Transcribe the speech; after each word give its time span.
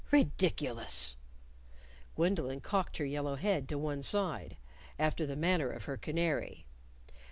_Ridiculous!" 0.11 1.15
Gwendolyn 2.15 2.59
cocked 2.59 2.97
her 2.97 3.05
yellow 3.05 3.35
head 3.35 3.69
to 3.69 3.77
one 3.77 4.01
side 4.01 4.57
after 4.97 5.27
the 5.27 5.35
manner 5.35 5.69
of 5.69 5.83
her 5.83 5.95
canary. 5.95 6.65